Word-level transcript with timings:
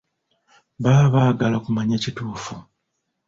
Baba 0.83 1.11
baagala 1.13 1.57
kumanya 1.65 1.97
kituufu. 2.03 2.53